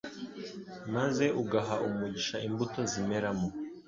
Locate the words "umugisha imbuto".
1.87-2.79